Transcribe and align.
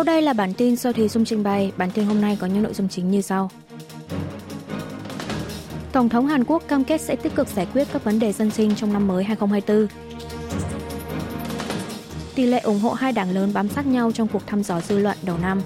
Sau 0.00 0.04
đây 0.04 0.22
là 0.22 0.32
bản 0.32 0.54
tin 0.54 0.76
do 0.76 0.92
Thùy 0.92 1.08
Dung 1.08 1.24
trình 1.24 1.42
bày. 1.42 1.72
Bản 1.76 1.90
tin 1.94 2.04
hôm 2.04 2.20
nay 2.20 2.38
có 2.40 2.46
những 2.46 2.62
nội 2.62 2.74
dung 2.74 2.88
chính 2.88 3.10
như 3.10 3.20
sau. 3.20 3.50
Tổng 5.92 6.08
thống 6.08 6.26
Hàn 6.26 6.44
Quốc 6.44 6.62
cam 6.68 6.84
kết 6.84 7.00
sẽ 7.00 7.16
tích 7.16 7.34
cực 7.34 7.48
giải 7.48 7.66
quyết 7.74 7.88
các 7.92 8.04
vấn 8.04 8.18
đề 8.18 8.32
dân 8.32 8.50
sinh 8.50 8.74
trong 8.74 8.92
năm 8.92 9.08
mới 9.08 9.24
2024. 9.24 9.86
Tỷ 12.34 12.46
lệ 12.46 12.58
ủng 12.58 12.80
hộ 12.80 12.92
hai 12.92 13.12
đảng 13.12 13.30
lớn 13.30 13.50
bám 13.54 13.68
sát 13.68 13.86
nhau 13.86 14.12
trong 14.12 14.28
cuộc 14.28 14.46
thăm 14.46 14.62
dò 14.62 14.80
dư 14.80 14.98
luận 14.98 15.16
đầu 15.22 15.36
năm. 15.42 15.60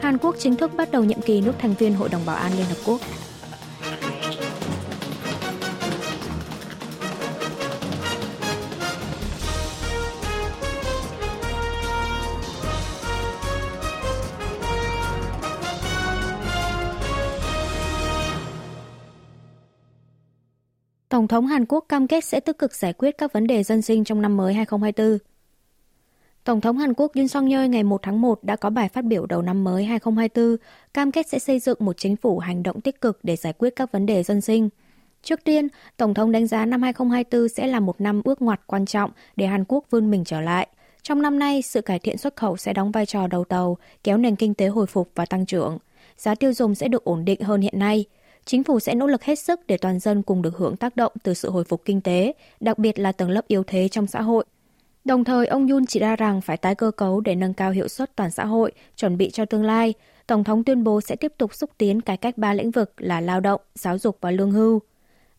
Hàn 0.00 0.18
Quốc 0.18 0.36
chính 0.38 0.56
thức 0.56 0.74
bắt 0.76 0.90
đầu 0.90 1.04
nhiệm 1.04 1.20
kỳ 1.20 1.40
nước 1.40 1.54
thành 1.58 1.74
viên 1.74 1.94
Hội 1.94 2.08
đồng 2.08 2.26
Bảo 2.26 2.36
an 2.36 2.52
Liên 2.56 2.66
Hợp 2.66 2.78
Quốc. 2.86 3.00
Tổng 21.22 21.28
thống 21.28 21.46
Hàn 21.46 21.64
Quốc 21.66 21.84
cam 21.88 22.06
kết 22.06 22.24
sẽ 22.24 22.40
tích 22.40 22.58
cực 22.58 22.74
giải 22.74 22.92
quyết 22.92 23.18
các 23.18 23.32
vấn 23.32 23.46
đề 23.46 23.62
dân 23.62 23.82
sinh 23.82 24.04
trong 24.04 24.22
năm 24.22 24.36
mới 24.36 24.54
2024. 24.54 25.18
Tổng 26.44 26.60
thống 26.60 26.78
Hàn 26.78 26.94
Quốc 26.94 27.12
Yoon 27.14 27.28
song 27.28 27.50
yeol 27.50 27.66
ngày 27.66 27.82
1 27.82 28.00
tháng 28.02 28.20
1 28.20 28.44
đã 28.44 28.56
có 28.56 28.70
bài 28.70 28.88
phát 28.88 29.04
biểu 29.04 29.26
đầu 29.26 29.42
năm 29.42 29.64
mới 29.64 29.84
2024, 29.84 30.56
cam 30.94 31.12
kết 31.12 31.28
sẽ 31.28 31.38
xây 31.38 31.58
dựng 31.58 31.78
một 31.80 31.96
chính 31.98 32.16
phủ 32.16 32.38
hành 32.38 32.62
động 32.62 32.80
tích 32.80 33.00
cực 33.00 33.18
để 33.22 33.36
giải 33.36 33.52
quyết 33.52 33.76
các 33.76 33.92
vấn 33.92 34.06
đề 34.06 34.22
dân 34.22 34.40
sinh. 34.40 34.68
Trước 35.22 35.44
tiên, 35.44 35.68
Tổng 35.96 36.14
thống 36.14 36.32
đánh 36.32 36.46
giá 36.46 36.66
năm 36.66 36.82
2024 36.82 37.48
sẽ 37.48 37.66
là 37.66 37.80
một 37.80 38.00
năm 38.00 38.22
ước 38.24 38.42
ngoặt 38.42 38.60
quan 38.66 38.86
trọng 38.86 39.10
để 39.36 39.46
Hàn 39.46 39.64
Quốc 39.68 39.84
vươn 39.90 40.10
mình 40.10 40.24
trở 40.24 40.40
lại. 40.40 40.68
Trong 41.02 41.22
năm 41.22 41.38
nay, 41.38 41.62
sự 41.62 41.80
cải 41.80 41.98
thiện 41.98 42.18
xuất 42.18 42.36
khẩu 42.36 42.56
sẽ 42.56 42.72
đóng 42.72 42.90
vai 42.90 43.06
trò 43.06 43.26
đầu 43.26 43.44
tàu, 43.44 43.78
kéo 44.04 44.18
nền 44.18 44.36
kinh 44.36 44.54
tế 44.54 44.66
hồi 44.66 44.86
phục 44.86 45.10
và 45.14 45.26
tăng 45.26 45.46
trưởng. 45.46 45.78
Giá 46.16 46.34
tiêu 46.34 46.52
dùng 46.52 46.74
sẽ 46.74 46.88
được 46.88 47.04
ổn 47.04 47.24
định 47.24 47.40
hơn 47.40 47.60
hiện 47.60 47.78
nay– 47.78 48.04
chính 48.44 48.64
phủ 48.64 48.80
sẽ 48.80 48.94
nỗ 48.94 49.06
lực 49.06 49.22
hết 49.22 49.38
sức 49.38 49.60
để 49.66 49.76
toàn 49.76 49.98
dân 49.98 50.22
cùng 50.22 50.42
được 50.42 50.56
hưởng 50.56 50.76
tác 50.76 50.96
động 50.96 51.12
từ 51.22 51.34
sự 51.34 51.50
hồi 51.50 51.64
phục 51.64 51.84
kinh 51.84 52.00
tế, 52.00 52.32
đặc 52.60 52.78
biệt 52.78 52.98
là 52.98 53.12
tầng 53.12 53.30
lớp 53.30 53.48
yếu 53.48 53.62
thế 53.66 53.88
trong 53.88 54.06
xã 54.06 54.22
hội. 54.22 54.44
Đồng 55.04 55.24
thời, 55.24 55.46
ông 55.46 55.68
Yun 55.68 55.86
chỉ 55.86 56.00
ra 56.00 56.16
rằng 56.16 56.40
phải 56.40 56.56
tái 56.56 56.74
cơ 56.74 56.90
cấu 56.90 57.20
để 57.20 57.34
nâng 57.34 57.54
cao 57.54 57.70
hiệu 57.70 57.88
suất 57.88 58.16
toàn 58.16 58.30
xã 58.30 58.44
hội, 58.44 58.72
chuẩn 58.96 59.16
bị 59.16 59.30
cho 59.30 59.44
tương 59.44 59.64
lai. 59.64 59.94
Tổng 60.26 60.44
thống 60.44 60.64
tuyên 60.64 60.84
bố 60.84 61.00
sẽ 61.00 61.16
tiếp 61.16 61.32
tục 61.38 61.54
xúc 61.54 61.70
tiến 61.78 62.00
cải 62.00 62.16
cách 62.16 62.38
ba 62.38 62.54
lĩnh 62.54 62.70
vực 62.70 62.92
là 62.98 63.20
lao 63.20 63.40
động, 63.40 63.60
giáo 63.74 63.98
dục 63.98 64.18
và 64.20 64.30
lương 64.30 64.50
hưu. 64.50 64.80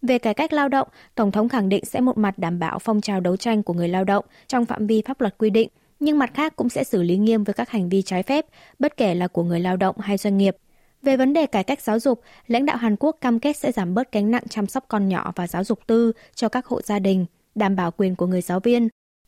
Về 0.01 0.19
cải 0.19 0.33
cách 0.33 0.53
lao 0.53 0.69
động, 0.69 0.87
Tổng 1.15 1.31
thống 1.31 1.49
khẳng 1.49 1.69
định 1.69 1.85
sẽ 1.85 2.01
một 2.01 2.17
mặt 2.17 2.39
đảm 2.39 2.59
bảo 2.59 2.79
phong 2.79 3.01
trào 3.01 3.19
đấu 3.19 3.37
tranh 3.37 3.63
của 3.63 3.73
người 3.73 3.87
lao 3.87 4.03
động 4.03 4.25
trong 4.47 4.65
phạm 4.65 4.87
vi 4.87 5.01
pháp 5.05 5.21
luật 5.21 5.37
quy 5.37 5.49
định, 5.49 5.69
nhưng 5.99 6.19
mặt 6.19 6.31
khác 6.33 6.55
cũng 6.55 6.69
sẽ 6.69 6.83
xử 6.83 7.03
lý 7.03 7.17
nghiêm 7.17 7.43
với 7.43 7.53
các 7.53 7.69
hành 7.69 7.89
vi 7.89 8.01
trái 8.01 8.23
phép, 8.23 8.45
bất 8.79 8.97
kể 8.97 9.15
là 9.15 9.27
của 9.27 9.43
người 9.43 9.59
lao 9.59 9.77
động 9.77 9.97
hay 9.99 10.17
doanh 10.17 10.37
nghiệp. 10.37 10.57
Về 11.03 11.17
vấn 11.17 11.33
đề 11.33 11.45
cải 11.45 11.63
cách 11.63 11.81
giáo 11.81 11.99
dục, 11.99 12.21
lãnh 12.47 12.65
đạo 12.65 12.77
Hàn 12.77 12.95
Quốc 12.99 13.17
cam 13.21 13.39
kết 13.39 13.57
sẽ 13.57 13.71
giảm 13.71 13.93
bớt 13.93 14.11
gánh 14.11 14.31
nặng 14.31 14.43
chăm 14.49 14.67
sóc 14.67 14.85
con 14.87 15.09
nhỏ 15.09 15.31
và 15.35 15.47
giáo 15.47 15.63
dục 15.63 15.79
tư 15.87 16.11
cho 16.35 16.49
các 16.49 16.65
hộ 16.65 16.81
gia 16.81 16.99
đình, 16.99 17.25
đảm 17.55 17.75
bảo 17.75 17.91
quyền 17.91 18.15
của 18.15 18.27
người 18.27 18.41
giáo 18.41 18.59
viên. 18.59 18.87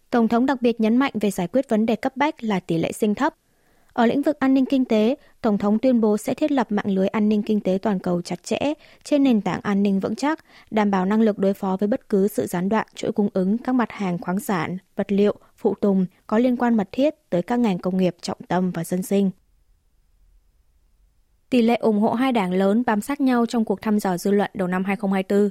Tổng 0.09 0.27
thống 0.27 0.45
đặc 0.45 0.61
biệt 0.61 0.79
nhấn 0.79 0.97
mạnh 0.97 1.11
về 1.21 1.31
giải 1.31 1.47
quyết 1.47 1.69
vấn 1.69 1.85
đề 1.85 1.95
cấp 1.95 2.17
bách 2.17 2.43
là 2.43 2.59
tỷ 2.59 2.77
lệ 2.77 2.91
sinh 2.91 3.15
thấp. 3.15 3.35
Ở 3.93 4.05
lĩnh 4.05 4.21
vực 4.21 4.39
an 4.39 4.53
ninh 4.53 4.65
kinh 4.65 4.85
tế, 4.85 5.15
Tổng 5.41 5.57
thống 5.57 5.79
tuyên 5.79 6.01
bố 6.01 6.17
sẽ 6.17 6.33
thiết 6.33 6.51
lập 6.51 6.67
mạng 6.69 6.89
lưới 6.89 7.07
an 7.07 7.29
ninh 7.29 7.43
kinh 7.43 7.59
tế 7.59 7.77
toàn 7.81 7.99
cầu 7.99 8.21
chặt 8.21 8.43
chẽ 8.43 8.59
trên 9.03 9.23
nền 9.23 9.41
tảng 9.41 9.59
an 9.63 9.83
ninh 9.83 9.99
vững 9.99 10.15
chắc, 10.15 10.45
đảm 10.71 10.91
bảo 10.91 11.05
năng 11.05 11.21
lực 11.21 11.39
đối 11.39 11.53
phó 11.53 11.77
với 11.79 11.87
bất 11.87 12.09
cứ 12.09 12.27
sự 12.27 12.47
gián 12.47 12.69
đoạn 12.69 12.87
chuỗi 12.95 13.11
cung 13.11 13.29
ứng 13.33 13.57
các 13.57 13.75
mặt 13.75 13.91
hàng 13.91 14.17
khoáng 14.17 14.39
sản, 14.39 14.77
vật 14.95 15.11
liệu, 15.11 15.35
phụ 15.57 15.75
tùng 15.81 16.05
có 16.27 16.37
liên 16.37 16.57
quan 16.57 16.77
mật 16.77 16.89
thiết 16.91 17.29
tới 17.29 17.41
các 17.41 17.59
ngành 17.59 17.79
công 17.79 17.97
nghiệp 17.97 18.15
trọng 18.21 18.39
tâm 18.47 18.71
và 18.71 18.83
dân 18.83 19.03
sinh. 19.03 19.31
Tỷ 21.49 21.61
lệ 21.61 21.75
ủng 21.75 21.99
hộ 21.99 22.13
hai 22.13 22.31
đảng 22.31 22.53
lớn 22.53 22.83
bám 22.85 23.01
sát 23.01 23.21
nhau 23.21 23.45
trong 23.45 23.65
cuộc 23.65 23.81
thăm 23.81 23.99
dò 23.99 24.17
dư 24.17 24.31
luận 24.31 24.51
đầu 24.53 24.67
năm 24.67 24.83
2024. 24.85 25.49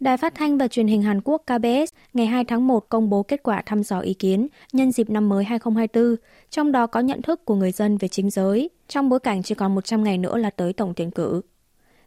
Đài 0.00 0.16
phát 0.16 0.34
thanh 0.34 0.58
và 0.58 0.68
truyền 0.68 0.86
hình 0.86 1.02
Hàn 1.02 1.20
Quốc 1.24 1.42
KBS 1.46 1.94
ngày 2.12 2.26
2 2.26 2.44
tháng 2.44 2.66
1 2.66 2.88
công 2.88 3.10
bố 3.10 3.22
kết 3.22 3.42
quả 3.42 3.62
thăm 3.66 3.82
dò 3.82 4.00
ý 4.00 4.14
kiến 4.14 4.48
nhân 4.72 4.92
dịp 4.92 5.10
năm 5.10 5.28
mới 5.28 5.44
2024, 5.44 6.16
trong 6.50 6.72
đó 6.72 6.86
có 6.86 7.00
nhận 7.00 7.22
thức 7.22 7.44
của 7.44 7.54
người 7.54 7.72
dân 7.72 7.98
về 7.98 8.08
chính 8.08 8.30
giới, 8.30 8.70
trong 8.88 9.08
bối 9.08 9.20
cảnh 9.20 9.42
chỉ 9.42 9.54
còn 9.54 9.74
100 9.74 10.04
ngày 10.04 10.18
nữa 10.18 10.36
là 10.36 10.50
tới 10.50 10.72
tổng 10.72 10.94
tuyển 10.96 11.10
cử. 11.10 11.40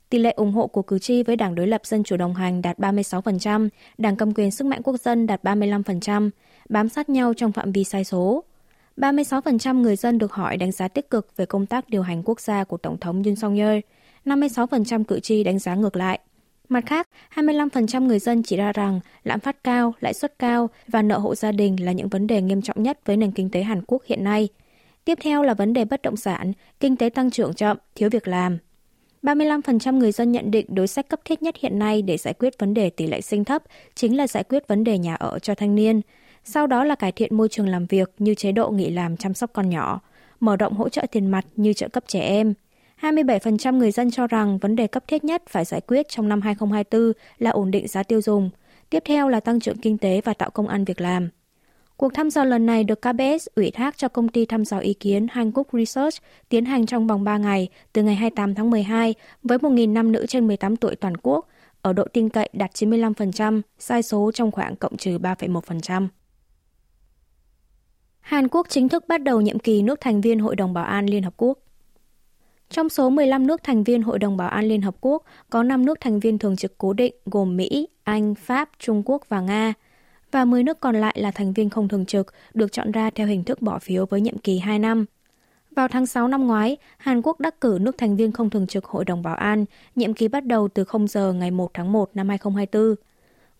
Tỷ 0.09 0.19
lệ 0.19 0.31
ủng 0.31 0.53
hộ 0.53 0.67
của 0.67 0.81
cử 0.81 0.99
tri 0.99 1.23
với 1.23 1.35
Đảng 1.35 1.55
đối 1.55 1.67
lập 1.67 1.81
Dân 1.85 2.03
chủ 2.03 2.17
đồng 2.17 2.33
hành 2.33 2.61
đạt 2.61 2.79
36%, 2.79 3.69
Đảng 3.97 4.15
cầm 4.15 4.33
quyền 4.33 4.51
sức 4.51 4.67
mạnh 4.67 4.81
quốc 4.83 4.97
dân 4.97 5.27
đạt 5.27 5.43
35%, 5.43 6.29
bám 6.69 6.89
sát 6.89 7.09
nhau 7.09 7.33
trong 7.33 7.51
phạm 7.51 7.71
vi 7.71 7.83
sai 7.83 8.03
số. 8.03 8.43
36% 9.01 9.81
người 9.81 9.95
dân 9.95 10.17
được 10.17 10.33
hỏi 10.33 10.57
đánh 10.57 10.71
giá 10.71 10.87
tích 10.87 11.09
cực 11.09 11.37
về 11.37 11.45
công 11.45 11.65
tác 11.65 11.89
điều 11.89 12.01
hành 12.01 12.23
quốc 12.25 12.41
gia 12.41 12.63
của 12.63 12.77
Tổng 12.77 12.97
thống 12.97 13.23
Yoon 13.23 13.35
song 13.35 13.55
yeol 13.55 13.79
56% 14.25 15.03
cử 15.03 15.19
tri 15.19 15.43
đánh 15.43 15.59
giá 15.59 15.75
ngược 15.75 15.95
lại. 15.95 16.19
Mặt 16.69 16.83
khác, 16.85 17.07
25% 17.35 18.05
người 18.05 18.19
dân 18.19 18.43
chỉ 18.43 18.57
ra 18.57 18.71
rằng 18.71 18.99
lạm 19.23 19.39
phát 19.39 19.63
cao, 19.63 19.93
lãi 19.99 20.13
suất 20.13 20.39
cao 20.39 20.69
và 20.87 21.01
nợ 21.01 21.17
hộ 21.17 21.35
gia 21.35 21.51
đình 21.51 21.85
là 21.85 21.91
những 21.91 22.07
vấn 22.09 22.27
đề 22.27 22.41
nghiêm 22.41 22.61
trọng 22.61 22.83
nhất 22.83 22.99
với 23.05 23.17
nền 23.17 23.31
kinh 23.31 23.49
tế 23.49 23.63
Hàn 23.63 23.81
Quốc 23.87 24.03
hiện 24.05 24.23
nay. 24.23 24.47
Tiếp 25.05 25.17
theo 25.21 25.43
là 25.43 25.53
vấn 25.53 25.73
đề 25.73 25.85
bất 25.85 26.01
động 26.01 26.17
sản, 26.17 26.53
kinh 26.79 26.95
tế 26.95 27.09
tăng 27.09 27.31
trưởng 27.31 27.53
chậm, 27.53 27.77
thiếu 27.95 28.09
việc 28.09 28.27
làm. 28.27 28.57
35% 29.23 29.97
người 29.97 30.11
dân 30.11 30.31
nhận 30.31 30.51
định 30.51 30.65
đối 30.69 30.87
sách 30.87 31.09
cấp 31.09 31.19
thiết 31.25 31.41
nhất 31.41 31.55
hiện 31.59 31.79
nay 31.79 32.01
để 32.01 32.17
giải 32.17 32.33
quyết 32.33 32.59
vấn 32.59 32.73
đề 32.73 32.89
tỷ 32.89 33.07
lệ 33.07 33.21
sinh 33.21 33.43
thấp 33.43 33.63
chính 33.95 34.17
là 34.17 34.27
giải 34.27 34.43
quyết 34.43 34.67
vấn 34.67 34.83
đề 34.83 34.97
nhà 34.97 35.15
ở 35.15 35.39
cho 35.39 35.55
thanh 35.55 35.75
niên, 35.75 36.01
sau 36.43 36.67
đó 36.67 36.83
là 36.83 36.95
cải 36.95 37.11
thiện 37.11 37.37
môi 37.37 37.49
trường 37.49 37.69
làm 37.69 37.85
việc 37.85 38.11
như 38.17 38.35
chế 38.35 38.51
độ 38.51 38.69
nghỉ 38.69 38.89
làm 38.89 39.17
chăm 39.17 39.33
sóc 39.33 39.49
con 39.53 39.69
nhỏ, 39.69 39.99
mở 40.39 40.55
rộng 40.55 40.73
hỗ 40.73 40.89
trợ 40.89 41.05
tiền 41.11 41.31
mặt 41.31 41.45
như 41.55 41.73
trợ 41.73 41.87
cấp 41.87 42.03
trẻ 42.07 42.19
em. 42.19 42.53
27% 43.01 43.77
người 43.77 43.91
dân 43.91 44.11
cho 44.11 44.27
rằng 44.27 44.57
vấn 44.57 44.75
đề 44.75 44.87
cấp 44.87 45.03
thiết 45.07 45.23
nhất 45.23 45.43
phải 45.49 45.65
giải 45.65 45.81
quyết 45.81 46.09
trong 46.09 46.29
năm 46.29 46.41
2024 46.41 47.13
là 47.37 47.51
ổn 47.51 47.71
định 47.71 47.87
giá 47.87 48.03
tiêu 48.03 48.21
dùng. 48.21 48.49
Tiếp 48.89 49.03
theo 49.05 49.29
là 49.29 49.39
tăng 49.39 49.59
trưởng 49.59 49.77
kinh 49.77 49.97
tế 49.97 50.21
và 50.25 50.33
tạo 50.33 50.49
công 50.49 50.67
ăn 50.67 50.85
việc 50.85 51.01
làm. 51.01 51.29
Cuộc 51.97 52.13
thăm 52.13 52.29
dò 52.29 52.43
lần 52.43 52.65
này 52.65 52.83
được 52.83 53.01
KBS 53.01 53.47
ủy 53.55 53.71
thác 53.71 53.97
cho 53.97 54.07
công 54.07 54.27
ty 54.27 54.45
thăm 54.45 54.65
dò 54.65 54.77
ý 54.77 54.93
kiến 54.93 55.27
Hankook 55.31 55.67
Research 55.73 56.17
tiến 56.49 56.65
hành 56.65 56.85
trong 56.85 57.07
vòng 57.07 57.23
3 57.23 57.37
ngày 57.37 57.69
từ 57.93 58.03
ngày 58.03 58.15
28 58.15 58.55
tháng 58.55 58.69
12 58.69 59.13
với 59.43 59.57
1.000 59.57 59.93
nam 59.93 60.11
nữ 60.11 60.25
trên 60.25 60.47
18 60.47 60.75
tuổi 60.75 60.95
toàn 60.95 61.17
quốc, 61.17 61.47
ở 61.81 61.93
độ 61.93 62.03
tin 62.13 62.29
cậy 62.29 62.49
đạt 62.53 62.71
95%, 62.73 63.61
sai 63.79 64.03
số 64.03 64.31
trong 64.31 64.51
khoảng 64.51 64.75
cộng 64.75 64.97
trừ 64.97 65.17
3,1%. 65.17 66.07
Hàn 68.31 68.47
Quốc 68.47 68.69
chính 68.69 68.89
thức 68.89 69.07
bắt 69.07 69.23
đầu 69.23 69.41
nhiệm 69.41 69.59
kỳ 69.59 69.81
nước 69.81 70.01
thành 70.01 70.21
viên 70.21 70.39
Hội 70.39 70.55
đồng 70.55 70.73
Bảo 70.73 70.85
an 70.85 71.05
Liên 71.05 71.23
Hợp 71.23 71.33
Quốc. 71.37 71.59
Trong 72.69 72.89
số 72.89 73.09
15 73.09 73.47
nước 73.47 73.63
thành 73.63 73.83
viên 73.83 74.01
Hội 74.01 74.19
đồng 74.19 74.37
Bảo 74.37 74.49
an 74.49 74.65
Liên 74.65 74.81
Hợp 74.81 74.95
Quốc, 75.01 75.23
có 75.49 75.63
5 75.63 75.85
nước 75.85 75.97
thành 76.01 76.19
viên 76.19 76.37
thường 76.37 76.55
trực 76.55 76.77
cố 76.77 76.93
định 76.93 77.15
gồm 77.25 77.57
Mỹ, 77.57 77.87
Anh, 78.03 78.35
Pháp, 78.35 78.69
Trung 78.79 79.03
Quốc 79.05 79.21
và 79.29 79.41
Nga, 79.41 79.73
và 80.31 80.45
10 80.45 80.63
nước 80.63 80.79
còn 80.79 80.95
lại 80.95 81.15
là 81.19 81.31
thành 81.31 81.53
viên 81.53 81.69
không 81.69 81.87
thường 81.87 82.05
trực, 82.05 82.33
được 82.53 82.71
chọn 82.71 82.91
ra 82.91 83.09
theo 83.09 83.27
hình 83.27 83.43
thức 83.43 83.61
bỏ 83.61 83.79
phiếu 83.79 84.05
với 84.05 84.21
nhiệm 84.21 84.37
kỳ 84.37 84.59
2 84.59 84.79
năm. 84.79 85.05
Vào 85.75 85.87
tháng 85.87 86.05
6 86.05 86.27
năm 86.27 86.47
ngoái, 86.47 86.77
Hàn 86.97 87.21
Quốc 87.21 87.39
đắc 87.39 87.61
cử 87.61 87.77
nước 87.81 87.97
thành 87.97 88.15
viên 88.15 88.31
không 88.31 88.49
thường 88.49 88.67
trực 88.67 88.85
Hội 88.85 89.05
đồng 89.05 89.21
Bảo 89.21 89.35
an, 89.35 89.65
nhiệm 89.95 90.13
kỳ 90.13 90.27
bắt 90.27 90.45
đầu 90.45 90.67
từ 90.67 90.83
0 90.83 91.07
giờ 91.07 91.33
ngày 91.33 91.51
1 91.51 91.71
tháng 91.73 91.91
1 91.91 92.09
năm 92.13 92.29
2024. 92.29 92.95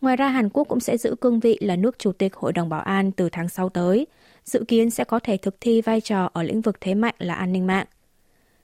Ngoài 0.01 0.15
ra, 0.15 0.27
Hàn 0.27 0.49
Quốc 0.49 0.63
cũng 0.67 0.79
sẽ 0.79 0.97
giữ 0.97 1.15
cương 1.21 1.39
vị 1.39 1.57
là 1.61 1.75
nước 1.75 1.99
chủ 1.99 2.11
tịch 2.11 2.35
Hội 2.35 2.53
đồng 2.53 2.69
Bảo 2.69 2.81
an 2.81 3.11
từ 3.11 3.29
tháng 3.31 3.49
6 3.49 3.69
tới– 3.69 4.07
dự 4.46 4.63
kiến 4.68 4.90
sẽ 4.90 5.03
có 5.03 5.19
thể 5.19 5.38
thực 5.38 5.62
thi 5.62 5.81
vai 5.81 6.02
trò 6.02 6.29
ở 6.34 6.44
lĩnh 6.44 6.62
vực 6.62 6.81
thế 6.81 6.94
mạnh 6.94 7.16
là 7.18 7.34
an 7.34 7.52
ninh 7.52 7.68
mạng. 7.68 7.85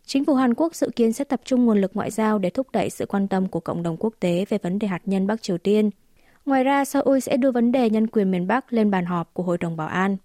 Chính 0.05 0.25
phủ 0.25 0.33
Hàn 0.33 0.53
Quốc 0.53 0.75
dự 0.75 0.89
kiến 0.95 1.13
sẽ 1.13 1.23
tập 1.23 1.41
trung 1.45 1.65
nguồn 1.65 1.81
lực 1.81 1.91
ngoại 1.93 2.11
giao 2.11 2.39
để 2.39 2.49
thúc 2.49 2.67
đẩy 2.73 2.89
sự 2.89 3.05
quan 3.05 3.27
tâm 3.27 3.47
của 3.47 3.59
cộng 3.59 3.83
đồng 3.83 3.97
quốc 3.99 4.13
tế 4.19 4.45
về 4.49 4.57
vấn 4.57 4.79
đề 4.79 4.87
hạt 4.87 5.01
nhân 5.05 5.27
Bắc 5.27 5.41
Triều 5.41 5.57
Tiên. 5.57 5.89
Ngoài 6.45 6.63
ra, 6.63 6.85
Seoul 6.85 7.19
sẽ 7.19 7.37
đưa 7.37 7.51
vấn 7.51 7.71
đề 7.71 7.89
nhân 7.89 8.07
quyền 8.07 8.31
miền 8.31 8.47
Bắc 8.47 8.73
lên 8.73 8.91
bàn 8.91 9.05
họp 9.05 9.33
của 9.33 9.43
Hội 9.43 9.57
đồng 9.57 9.77
Bảo 9.77 9.87
an. 9.87 10.17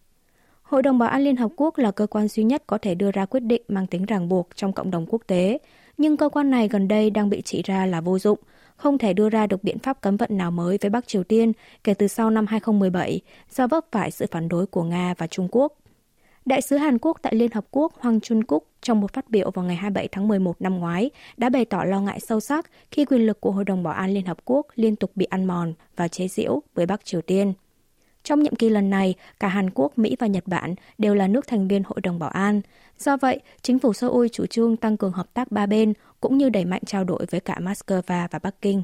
Hội 0.62 0.82
đồng 0.82 0.99
Bảo 0.99 1.09
an 1.09 1.23
Liên 1.23 1.37
Hợp 1.37 1.50
Quốc 1.56 1.79
là 1.79 1.91
cơ 1.91 2.06
quan 2.06 2.29
duy 2.29 2.44
nhất 2.44 2.62
có 2.67 2.79
thể 2.79 2.94
đưa 2.94 3.11
ra 3.11 3.26
quyết 3.26 3.41
định 3.41 3.62
mang 3.69 3.87
tính 3.87 4.05
ràng 4.05 4.29
buộc 4.29 4.49
trong 4.55 4.73
cộng 4.73 4.91
đồng 4.91 5.06
quốc 5.09 5.23
tế, 5.26 5.59
nhưng 5.99 6.17
cơ 6.17 6.29
quan 6.29 6.50
này 6.50 6.69
gần 6.69 6.88
đây 6.88 7.11
đang 7.11 7.31
bị 7.31 7.43
chỉ 7.44 7.62
ra 7.62 7.87
là 7.87 8.00
vô 8.00 8.19
dụng 8.19 8.38
không 8.77 8.99
thể 8.99 9.13
đưa 9.13 9.29
ra 9.29 9.47
được 9.47 9.65
biện 9.65 9.79
pháp 9.79 10.01
cấm 10.01 10.17
vận 10.17 10.37
nào 10.37 10.51
mới 10.51 10.79
với 10.81 10.91
Bắc 10.91 11.09
Triều 11.09 11.25
Tiên 11.25 11.53
kể 11.85 11.95
từ 11.95 12.07
sau 12.09 12.31
năm 12.31 12.47
2017 12.47 13.21
do 13.51 13.67
vấp 13.67 13.85
phải 13.93 14.11
sự 14.11 14.27
phản 14.31 14.49
đối 14.49 14.67
của 14.67 14.83
Nga 14.83 15.15
và 15.19 15.27
Trung 15.27 15.49
Quốc. 15.51 15.73
Đại 16.45 16.63
sứ 16.63 16.77
Hàn 16.77 16.99
Quốc 16.99 17.19
tại 17.23 17.35
Liên 17.35 17.51
Hợp 17.53 17.65
Quốc 17.71 17.93
Hoàng 18.01 18.21
Chun 18.21 18.45
Cúc 18.45 18.67
trong 18.81 19.01
một 19.01 19.13
phát 19.13 19.31
biểu 19.31 19.51
vào 19.51 19.65
ngày 19.65 19.77
27 19.77 20.09
tháng 20.09 20.29
11 20.29 20.61
năm 20.61 20.79
ngoái 20.79 21.11
đã 21.37 21.49
bày 21.49 21.65
tỏ 21.65 21.85
lo 21.85 22.01
ngại 22.01 22.21
sâu 22.21 22.41
sắc 22.41 22.71
khi 22.91 23.05
quyền 23.05 23.27
lực 23.27 23.41
của 23.41 23.51
Hội 23.51 23.65
đồng 23.65 23.83
Bảo 23.83 23.95
an 23.95 24.11
Liên 24.11 24.27
Hợp 24.27 24.39
Quốc 24.45 24.67
liên 24.75 24.97
tục 24.97 25.11
bị 25.15 25.25
ăn 25.25 25.45
mòn 25.45 25.73
và 25.97 26.09
chế 26.09 26.29
giễu 26.29 26.63
bởi 26.75 26.87
Bắc 26.87 27.05
Triều 27.05 27.21
Tiên. 27.21 27.53
Trong 28.25 28.43
nhiệm 28.43 28.57
kỳ 28.57 28.69
lần 28.69 28.91
này, 28.91 29.15
cả 29.41 29.49
Hàn 29.49 29.71
Quốc, 29.71 29.99
Mỹ 29.99 30.17
và 30.19 30.27
Nhật 30.27 30.47
Bản 30.47 30.75
đều 30.99 31.15
là 31.15 31.29
nước 31.29 31.47
thành 31.47 31.69
viên 31.69 31.83
Hội 31.83 32.01
đồng 32.01 32.19
Bảo 32.19 32.31
an. 32.31 32.61
Do 32.99 33.17
vậy, 33.17 33.41
chính 33.63 33.79
phủ 33.79 33.93
Seoul 33.93 34.27
chủ 34.33 34.47
trương 34.47 34.77
tăng 34.77 34.97
cường 34.97 35.13
hợp 35.13 35.35
tác 35.35 35.53
ba 35.53 35.67
bên 35.67 35.93
cũng 36.21 36.39
như 36.39 36.49
đẩy 36.49 36.65
mạnh 36.65 36.83
trao 36.87 37.05
đổi 37.05 37.27
với 37.31 37.41
cả 37.41 37.59
Moscow 37.61 38.03
và 38.07 38.39
Bắc 38.43 38.63
Kinh. 38.63 38.83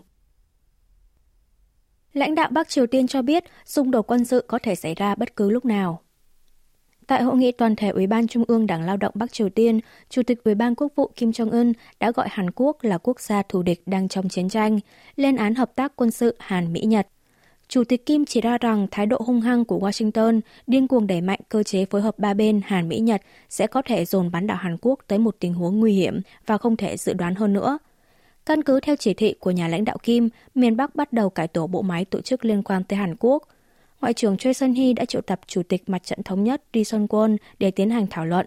Lãnh 2.13 2.35
đạo 2.35 2.49
Bắc 2.53 2.69
Triều 2.69 2.87
Tiên 2.87 3.07
cho 3.07 3.23
biết 3.23 3.45
xung 3.65 3.91
đột 3.91 4.03
quân 4.03 4.25
sự 4.25 4.45
có 4.49 4.59
thể 4.63 4.75
xảy 4.75 4.95
ra 4.95 5.15
bất 5.15 5.37
cứ 5.37 5.51
lúc 5.51 5.65
nào. 5.65 6.01
Tại 7.07 7.23
hội 7.23 7.37
nghị 7.37 7.53
toàn 7.53 7.77
thể 7.77 7.89
Ủy 7.89 8.07
ban 8.07 8.27
Trung 8.27 8.45
ương 8.49 8.67
Đảng 8.67 8.83
Lao 8.83 8.97
động 8.97 9.13
Bắc 9.15 9.33
Triều 9.33 9.49
Tiên, 9.49 9.81
Chủ 10.09 10.23
tịch 10.23 10.45
Ủy 10.45 10.55
ban 10.55 10.75
Quốc 10.75 10.93
vụ 10.97 11.11
Kim 11.17 11.31
Jong-un 11.31 11.73
đã 12.01 12.11
gọi 12.11 12.29
Hàn 12.31 12.51
Quốc 12.51 12.77
là 12.83 12.99
quốc 12.99 13.21
gia 13.21 13.43
thù 13.43 13.63
địch 13.63 13.83
đang 13.87 14.09
trong 14.09 14.29
chiến 14.29 14.49
tranh, 14.49 14.81
lên 15.17 15.37
án 15.37 15.55
hợp 15.55 15.75
tác 15.75 15.93
quân 15.97 16.11
sự 16.11 16.37
Hàn-Mỹ-Nhật. 16.39 17.09
Chủ 17.69 17.85
tịch 17.85 18.07
Kim 18.07 18.25
chỉ 18.25 18.41
ra 18.41 18.59
rằng 18.59 18.87
thái 18.91 19.07
độ 19.07 19.21
hung 19.27 19.41
hăng 19.41 19.65
của 19.65 19.79
Washington 19.79 20.41
điên 20.67 20.89
cuồng 20.89 21.07
đẩy 21.07 21.21
mạnh 21.21 21.41
cơ 21.49 21.63
chế 21.63 21.85
phối 21.85 22.01
hợp 22.01 22.19
ba 22.19 22.35
bên 22.35 22.61
Hàn-Mỹ-Nhật 22.65 23.23
sẽ 23.49 23.67
có 23.67 23.83
thể 23.83 24.05
dồn 24.05 24.31
bán 24.31 24.47
đảo 24.47 24.57
Hàn 24.57 24.77
Quốc 24.81 25.01
tới 25.07 25.19
một 25.19 25.37
tình 25.39 25.55
huống 25.55 25.81
nguy 25.81 25.93
hiểm 25.93 26.21
và 26.47 26.59
không 26.59 26.77
thể 26.77 26.97
dự 26.97 27.13
đoán 27.13 27.35
hơn 27.35 27.53
nữa. 27.53 27.79
Căn 28.47 28.63
cứ 28.63 28.81
theo 28.81 28.97
chỉ 28.97 29.15
thị 29.15 29.35
của 29.41 29.51
nhà 29.51 29.69
lãnh 29.69 29.85
đạo 29.85 29.97
Kim, 30.03 30.29
miền 30.55 30.77
Bắc 30.77 30.95
bắt 30.95 31.13
đầu 31.13 31.31
cải 31.31 31.49
tổ 31.49 31.67
bộ 31.67 31.83
máy 31.83 32.05
tổ 32.05 32.21
chức 32.21 32.45
liên 32.45 32.63
quan 32.63 32.85
tới 32.85 32.97
Hàn 32.97 33.17
Quốc. 33.21 33.43
Ngoại 34.01 34.15
trưởng 34.15 34.37
Choi 34.37 34.53
Sun-hee 34.53 34.95
đã 34.95 35.05
triệu 35.05 35.21
tập 35.21 35.41
Chủ 35.47 35.63
tịch 35.63 35.89
Mặt 35.89 36.03
trận 36.05 36.23
Thống 36.23 36.45
nhất 36.45 36.63
Ri 36.75 36.83
Sun-kwon 36.83 37.37
để 37.59 37.71
tiến 37.71 37.91
hành 37.91 38.07
thảo 38.11 38.27
luận. 38.27 38.47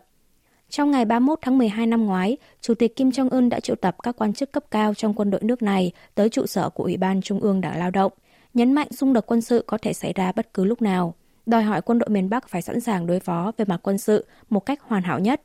Trong 0.69 0.91
ngày 0.91 1.06
31 1.06 1.39
tháng 1.41 1.57
12 1.57 1.88
năm 1.88 2.06
ngoái, 2.06 2.38
Chủ 2.62 2.73
tịch 2.73 2.95
Kim 2.95 3.09
Jong-un 3.09 3.50
đã 3.50 3.59
triệu 3.59 3.75
tập 3.75 3.95
các 4.03 4.15
quan 4.15 4.33
chức 4.33 4.51
cấp 4.51 4.63
cao 4.71 4.94
trong 4.94 5.13
quân 5.13 5.29
đội 5.29 5.41
nước 5.44 5.62
này 5.62 5.91
tới 6.15 6.29
trụ 6.29 6.45
sở 6.45 6.69
của 6.69 6.83
Ủy 6.83 6.97
ban 6.97 7.21
Trung 7.21 7.39
ương 7.39 7.62
Đảng 7.62 7.77
Lao 7.79 7.91
động, 7.91 8.12
nhấn 8.53 8.74
mạnh 8.74 8.88
xung 8.92 9.13
đột 9.13 9.25
quân 9.27 9.42
sự 9.42 9.63
có 9.68 9.77
thể 9.77 9.94
xảy 9.94 10.13
ra 10.13 10.31
bất 10.31 10.53
cứ 10.53 10.65
lúc 10.65 10.81
nào, 10.81 11.13
đòi 11.45 11.63
hỏi 11.63 11.81
quân 11.81 12.00
đội 12.00 12.09
miền 12.09 12.30
Bắc 12.30 12.50
phải 12.50 12.62
sẵn 12.62 12.80
sàng 12.80 13.07
đối 13.07 13.19
phó 13.19 13.51
về 13.57 13.65
mặt 13.65 13.80
quân 13.83 13.98
sự 13.98 14.25
một 14.50 14.65
cách 14.65 14.81
hoàn 14.81 15.03
hảo 15.03 15.19
nhất. 15.19 15.42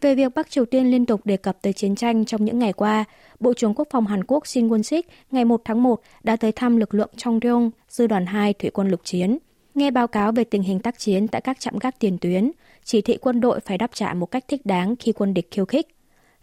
Về 0.00 0.14
việc 0.14 0.34
Bắc 0.34 0.50
Triều 0.50 0.64
Tiên 0.64 0.90
liên 0.90 1.06
tục 1.06 1.20
đề 1.24 1.36
cập 1.36 1.62
tới 1.62 1.72
chiến 1.72 1.94
tranh 1.94 2.24
trong 2.24 2.44
những 2.44 2.58
ngày 2.58 2.72
qua, 2.72 3.04
Bộ 3.40 3.54
trưởng 3.54 3.74
Quốc 3.74 3.88
phòng 3.90 4.06
Hàn 4.06 4.24
Quốc 4.24 4.46
Shin 4.46 4.68
Won-sik 4.68 5.02
ngày 5.30 5.44
1 5.44 5.60
tháng 5.64 5.82
1 5.82 6.00
đã 6.22 6.36
tới 6.36 6.52
thăm 6.52 6.76
lực 6.76 6.94
lượng 6.94 7.10
Chongryong, 7.16 7.70
sư 7.88 8.06
đoàn 8.06 8.26
2 8.26 8.52
thủy 8.52 8.70
quân 8.70 8.88
lục 8.88 9.00
chiến. 9.04 9.38
Nghe 9.74 9.90
báo 9.90 10.06
cáo 10.06 10.32
về 10.32 10.44
tình 10.44 10.62
hình 10.62 10.78
tác 10.80 10.98
chiến 10.98 11.28
tại 11.28 11.40
các 11.40 11.60
trạm 11.60 11.78
gác 11.78 11.98
tiền 11.98 12.18
tuyến, 12.18 12.50
chỉ 12.84 13.00
thị 13.00 13.18
quân 13.20 13.40
đội 13.40 13.60
phải 13.60 13.78
đáp 13.78 13.90
trả 13.94 14.14
một 14.14 14.26
cách 14.26 14.44
thích 14.48 14.66
đáng 14.66 14.96
khi 14.96 15.12
quân 15.12 15.34
địch 15.34 15.48
khiêu 15.50 15.64
khích. 15.64 15.88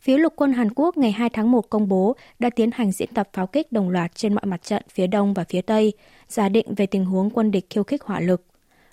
Phía 0.02 0.18
lục 0.18 0.34
quân 0.36 0.54
Hàn 0.54 0.70
Quốc 0.76 0.98
ngày 0.98 1.12
2 1.12 1.30
tháng 1.30 1.52
1 1.52 1.70
công 1.70 1.88
bố 1.88 2.16
đã 2.40 2.50
tiến 2.50 2.70
hành 2.74 2.92
diễn 2.92 3.14
tập 3.14 3.30
pháo 3.34 3.48
kích 3.48 3.72
đồng 3.72 3.90
loạt 3.90 4.16
trên 4.16 4.34
mọi 4.34 4.46
mặt 4.46 4.64
trận 4.64 4.84
phía 4.90 5.08
đông 5.08 5.34
và 5.34 5.44
phía 5.44 5.62
tây, 5.62 5.94
giả 6.28 6.50
định 6.50 6.74
về 6.76 6.86
tình 6.86 7.06
huống 7.06 7.30
quân 7.30 7.52
địch 7.52 7.66
khiêu 7.70 7.84
khích 7.84 8.04
hỏa 8.04 8.20
lực. 8.20 8.46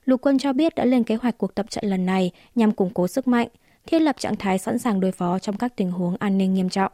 Lục 0.05 0.21
quân 0.21 0.39
cho 0.39 0.53
biết 0.53 0.75
đã 0.75 0.85
lên 0.85 1.05
kế 1.05 1.15
hoạch 1.17 1.39
cuộc 1.39 1.55
tập 1.55 1.67
trận 1.71 1.85
lần 1.85 2.07
này 2.07 2.31
nhằm 2.55 2.73
củng 2.73 2.95
cố 2.95 3.09
sức 3.09 3.29
mạnh, 3.29 3.49
thiết 3.87 3.99
lập 3.99 4.17
trạng 4.19 4.37
thái 4.37 4.59
sẵn 4.59 4.79
sàng 4.79 5.01
đối 5.01 5.13
phó 5.13 5.39
trong 5.39 5.57
các 5.57 5.77
tình 5.77 5.91
huống 5.91 6.17
an 6.17 6.39
ninh 6.39 6.55
nghiêm 6.55 6.69
trọng. 6.69 6.93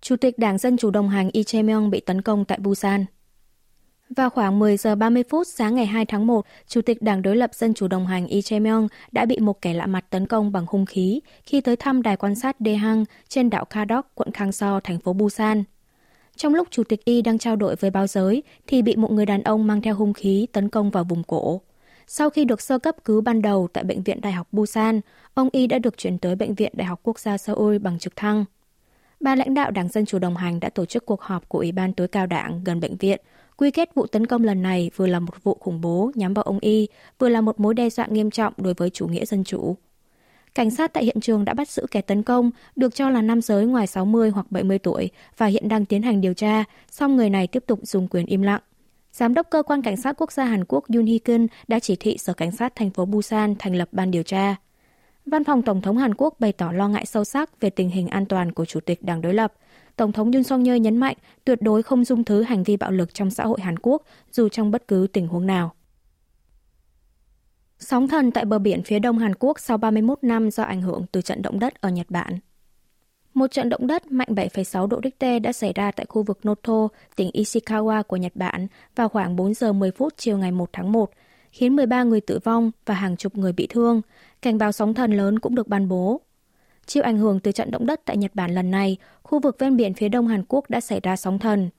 Chủ 0.00 0.16
tịch 0.16 0.38
Đảng 0.38 0.58
Dân 0.58 0.76
Chủ 0.76 0.90
đồng 0.90 1.08
hành 1.08 1.30
Lee 1.34 1.42
Jae-myung 1.42 1.90
bị 1.90 2.00
tấn 2.00 2.22
công 2.22 2.44
tại 2.44 2.58
Busan. 2.58 3.04
Vào 4.16 4.30
khoảng 4.30 4.58
10 4.58 4.76
giờ 4.76 4.94
30 4.94 5.22
phút 5.28 5.46
sáng 5.46 5.74
ngày 5.74 5.86
2 5.86 6.06
tháng 6.06 6.26
1, 6.26 6.46
Chủ 6.66 6.82
tịch 6.82 7.02
Đảng 7.02 7.22
đối 7.22 7.36
lập 7.36 7.54
Dân 7.54 7.74
chủ 7.74 7.88
đồng 7.88 8.06
hành 8.06 8.26
Lee 8.30 8.40
Jae-myung 8.40 8.88
đã 9.12 9.24
bị 9.26 9.38
một 9.38 9.62
kẻ 9.62 9.74
lạ 9.74 9.86
mặt 9.86 10.04
tấn 10.10 10.26
công 10.26 10.52
bằng 10.52 10.66
hung 10.68 10.86
khí 10.86 11.20
khi 11.44 11.60
tới 11.60 11.76
thăm 11.76 12.02
đài 12.02 12.16
quan 12.16 12.34
sát 12.34 12.56
Daehang 12.60 13.04
trên 13.28 13.50
đảo 13.50 13.64
Kadok, 13.64 14.10
quận 14.14 14.30
Kangso, 14.30 14.80
thành 14.84 14.98
phố 14.98 15.12
Busan. 15.12 15.64
Trong 16.36 16.54
lúc 16.54 16.68
Chủ 16.70 16.84
tịch 16.84 17.04
Y 17.04 17.22
đang 17.22 17.38
trao 17.38 17.56
đổi 17.56 17.76
với 17.76 17.90
báo 17.90 18.06
giới, 18.06 18.42
thì 18.66 18.82
bị 18.82 18.96
một 18.96 19.12
người 19.12 19.26
đàn 19.26 19.42
ông 19.42 19.66
mang 19.66 19.82
theo 19.82 19.94
hung 19.94 20.12
khí 20.12 20.46
tấn 20.52 20.68
công 20.68 20.90
vào 20.90 21.04
vùng 21.04 21.22
cổ. 21.22 21.60
Sau 22.06 22.30
khi 22.30 22.44
được 22.44 22.60
sơ 22.60 22.78
cấp 22.78 22.96
cứu 23.04 23.20
ban 23.20 23.42
đầu 23.42 23.68
tại 23.72 23.84
Bệnh 23.84 24.02
viện 24.02 24.20
Đại 24.20 24.32
học 24.32 24.48
Busan, 24.52 25.00
ông 25.34 25.48
Y 25.52 25.66
đã 25.66 25.78
được 25.78 25.98
chuyển 25.98 26.18
tới 26.18 26.36
Bệnh 26.36 26.54
viện 26.54 26.72
Đại 26.76 26.86
học 26.86 27.00
Quốc 27.02 27.18
gia 27.18 27.38
Seoul 27.38 27.78
bằng 27.78 27.98
trực 27.98 28.16
thăng. 28.16 28.44
Ba 29.20 29.34
lãnh 29.34 29.54
đạo 29.54 29.70
Đảng 29.70 29.88
Dân 29.88 30.06
Chủ 30.06 30.18
đồng 30.18 30.36
hành 30.36 30.60
đã 30.60 30.68
tổ 30.68 30.84
chức 30.84 31.06
cuộc 31.06 31.22
họp 31.22 31.48
của 31.48 31.58
Ủy 31.58 31.72
ban 31.72 31.92
tối 31.92 32.08
cao 32.08 32.26
đảng 32.26 32.64
gần 32.64 32.80
bệnh 32.80 32.96
viện, 32.96 33.20
quy 33.60 33.70
kết 33.70 33.94
vụ 33.94 34.06
tấn 34.06 34.26
công 34.26 34.44
lần 34.44 34.62
này 34.62 34.90
vừa 34.96 35.06
là 35.06 35.20
một 35.20 35.44
vụ 35.44 35.56
khủng 35.60 35.80
bố 35.80 36.10
nhắm 36.14 36.34
vào 36.34 36.42
ông 36.42 36.58
Y, 36.60 36.88
vừa 37.18 37.28
là 37.28 37.40
một 37.40 37.60
mối 37.60 37.74
đe 37.74 37.90
dọa 37.90 38.06
nghiêm 38.06 38.30
trọng 38.30 38.52
đối 38.56 38.74
với 38.74 38.90
chủ 38.90 39.06
nghĩa 39.06 39.24
dân 39.24 39.44
chủ. 39.44 39.76
Cảnh 40.54 40.70
sát 40.70 40.92
tại 40.92 41.04
hiện 41.04 41.20
trường 41.20 41.44
đã 41.44 41.54
bắt 41.54 41.68
giữ 41.68 41.86
kẻ 41.90 42.00
tấn 42.00 42.22
công, 42.22 42.50
được 42.76 42.94
cho 42.94 43.10
là 43.10 43.22
nam 43.22 43.40
giới 43.40 43.66
ngoài 43.66 43.86
60 43.86 44.30
hoặc 44.30 44.46
70 44.50 44.78
tuổi 44.78 45.10
và 45.36 45.46
hiện 45.46 45.68
đang 45.68 45.84
tiến 45.84 46.02
hành 46.02 46.20
điều 46.20 46.34
tra, 46.34 46.64
song 46.90 47.16
người 47.16 47.30
này 47.30 47.46
tiếp 47.46 47.64
tục 47.66 47.80
dùng 47.82 48.08
quyền 48.08 48.26
im 48.26 48.42
lặng. 48.42 48.60
Giám 49.12 49.34
đốc 49.34 49.46
cơ 49.50 49.62
quan 49.62 49.82
cảnh 49.82 49.96
sát 49.96 50.16
quốc 50.18 50.32
gia 50.32 50.44
Hàn 50.44 50.64
Quốc 50.64 50.84
Yoon 50.94 51.04
Hee-kun 51.04 51.46
đã 51.68 51.78
chỉ 51.78 51.96
thị 51.96 52.16
Sở 52.18 52.32
Cảnh 52.32 52.52
sát 52.52 52.72
thành 52.76 52.90
phố 52.90 53.04
Busan 53.04 53.54
thành 53.58 53.76
lập 53.76 53.88
ban 53.92 54.10
điều 54.10 54.22
tra. 54.22 54.56
Văn 55.30 55.44
phòng 55.44 55.62
Tổng 55.62 55.80
thống 55.80 55.96
Hàn 55.96 56.14
Quốc 56.14 56.34
bày 56.38 56.52
tỏ 56.52 56.72
lo 56.72 56.88
ngại 56.88 57.06
sâu 57.06 57.24
sắc 57.24 57.60
về 57.60 57.70
tình 57.70 57.90
hình 57.90 58.08
an 58.08 58.26
toàn 58.26 58.52
của 58.52 58.64
Chủ 58.64 58.80
tịch 58.80 59.02
Đảng 59.02 59.20
đối 59.20 59.34
lập. 59.34 59.52
Tổng 59.96 60.12
thống 60.12 60.32
Yoon 60.32 60.42
song 60.42 60.64
yeol 60.64 60.78
nhấn 60.78 60.96
mạnh 60.96 61.16
tuyệt 61.44 61.62
đối 61.62 61.82
không 61.82 62.04
dung 62.04 62.24
thứ 62.24 62.42
hành 62.42 62.62
vi 62.62 62.76
bạo 62.76 62.90
lực 62.90 63.14
trong 63.14 63.30
xã 63.30 63.44
hội 63.44 63.60
Hàn 63.60 63.78
Quốc 63.78 64.02
dù 64.32 64.48
trong 64.48 64.70
bất 64.70 64.88
cứ 64.88 65.06
tình 65.12 65.28
huống 65.28 65.46
nào. 65.46 65.74
Sóng 67.78 68.08
thần 68.08 68.30
tại 68.30 68.44
bờ 68.44 68.58
biển 68.58 68.82
phía 68.82 68.98
đông 68.98 69.18
Hàn 69.18 69.34
Quốc 69.34 69.60
sau 69.60 69.78
31 69.78 70.18
năm 70.22 70.50
do 70.50 70.62
ảnh 70.62 70.82
hưởng 70.82 71.06
từ 71.12 71.22
trận 71.22 71.42
động 71.42 71.58
đất 71.58 71.80
ở 71.80 71.90
Nhật 71.90 72.06
Bản. 72.10 72.38
Một 73.34 73.50
trận 73.50 73.68
động 73.68 73.86
đất 73.86 74.12
mạnh 74.12 74.28
7,6 74.30 74.86
độ 74.86 75.00
Richter 75.04 75.42
đã 75.42 75.52
xảy 75.52 75.72
ra 75.72 75.90
tại 75.90 76.06
khu 76.08 76.22
vực 76.22 76.40
Noto, 76.48 76.88
tỉnh 77.16 77.30
Ishikawa 77.34 78.02
của 78.02 78.16
Nhật 78.16 78.32
Bản 78.36 78.66
vào 78.96 79.08
khoảng 79.08 79.36
4 79.36 79.54
giờ 79.54 79.72
10 79.72 79.90
phút 79.90 80.14
chiều 80.16 80.38
ngày 80.38 80.52
1 80.52 80.70
tháng 80.72 80.92
1, 80.92 81.10
khiến 81.50 81.76
13 81.76 82.02
người 82.02 82.20
tử 82.20 82.38
vong 82.44 82.70
và 82.86 82.94
hàng 82.94 83.16
chục 83.16 83.36
người 83.36 83.52
bị 83.52 83.66
thương. 83.66 84.02
Cảnh 84.42 84.58
báo 84.58 84.72
sóng 84.72 84.94
thần 84.94 85.12
lớn 85.12 85.38
cũng 85.38 85.54
được 85.54 85.68
ban 85.68 85.88
bố. 85.88 86.20
Chịu 86.86 87.02
ảnh 87.02 87.18
hưởng 87.18 87.40
từ 87.40 87.52
trận 87.52 87.70
động 87.70 87.86
đất 87.86 88.00
tại 88.04 88.16
Nhật 88.16 88.34
Bản 88.34 88.54
lần 88.54 88.70
này, 88.70 88.96
khu 89.22 89.40
vực 89.40 89.56
ven 89.58 89.76
biển 89.76 89.94
phía 89.94 90.08
đông 90.08 90.28
Hàn 90.28 90.44
Quốc 90.48 90.70
đã 90.70 90.80
xảy 90.80 91.00
ra 91.00 91.16
sóng 91.16 91.38
thần. 91.38 91.70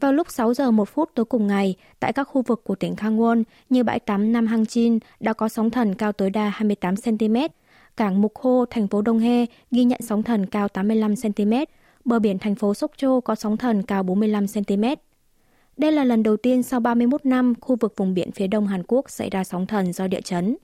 Vào 0.00 0.12
lúc 0.12 0.30
6 0.30 0.54
giờ 0.54 0.70
1 0.70 0.88
phút 0.88 1.10
tối 1.14 1.24
cùng 1.24 1.46
ngày, 1.46 1.74
tại 2.00 2.12
các 2.12 2.24
khu 2.24 2.42
vực 2.42 2.64
của 2.64 2.74
tỉnh 2.74 2.94
Kangwon 2.94 3.42
như 3.70 3.82
bãi 3.82 4.00
tắm 4.00 4.32
Nam 4.32 4.46
Hang 4.46 4.64
đã 5.20 5.32
có 5.32 5.48
sóng 5.48 5.70
thần 5.70 5.94
cao 5.94 6.12
tối 6.12 6.30
đa 6.30 6.48
28 6.48 6.94
cm, 6.96 7.36
cảng 7.96 8.22
Mục 8.22 8.32
Hô, 8.38 8.64
thành 8.70 8.88
phố 8.88 9.02
Đông 9.02 9.18
Hê 9.18 9.46
ghi 9.70 9.84
nhận 9.84 10.00
sóng 10.02 10.22
thần 10.22 10.46
cao 10.46 10.68
85 10.68 11.14
cm, 11.16 11.52
bờ 12.04 12.18
biển 12.18 12.38
thành 12.38 12.54
phố 12.54 12.74
Sokcho 12.74 13.20
có 13.20 13.34
sóng 13.34 13.56
thần 13.56 13.82
cao 13.82 14.02
45 14.02 14.46
cm. 14.46 14.84
Đây 15.76 15.92
là 15.92 16.04
lần 16.04 16.22
đầu 16.22 16.36
tiên 16.36 16.62
sau 16.62 16.80
31 16.80 17.26
năm 17.26 17.54
khu 17.60 17.76
vực 17.76 17.94
vùng 17.96 18.14
biển 18.14 18.32
phía 18.32 18.46
đông 18.46 18.66
Hàn 18.66 18.82
Quốc 18.88 19.10
xảy 19.10 19.30
ra 19.30 19.44
sóng 19.44 19.66
thần 19.66 19.92
do 19.92 20.06
địa 20.06 20.20
chấn. 20.20 20.56